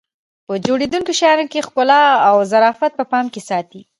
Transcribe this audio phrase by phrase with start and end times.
[0.47, 3.81] په جوړېدونکو شیانو کې ښکلا او ظرافت په پام کې ساتي.